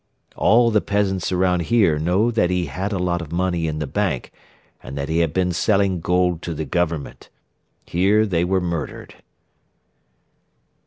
All 0.35 0.71
the 0.71 0.81
peasants 0.81 1.31
around 1.31 1.59
here 1.61 1.99
know 1.99 2.31
that 2.31 2.49
he 2.49 2.65
had 2.65 2.91
a 2.91 2.97
lot 2.97 3.21
of 3.21 3.31
money 3.31 3.67
in 3.67 3.77
the 3.77 3.85
bank 3.85 4.31
and 4.81 4.97
that 4.97 5.09
he 5.09 5.19
had 5.19 5.31
been 5.31 5.51
selling 5.51 5.99
gold 5.99 6.41
to 6.41 6.55
the 6.55 6.65
Government. 6.65 7.29
Here 7.85 8.25
they 8.25 8.43
were 8.43 8.61
murdered." 8.61 9.13